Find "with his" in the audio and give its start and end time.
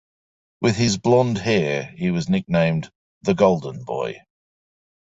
0.61-0.97